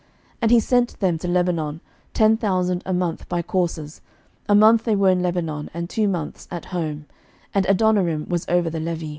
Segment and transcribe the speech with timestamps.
[0.01, 0.09] 11:005:014
[0.41, 1.79] And he sent them to Lebanon,
[2.15, 4.01] ten thousand a month by courses:
[4.49, 7.05] a month they were in Lebanon, and two months at home:
[7.53, 9.09] and Adoniram was over the levy.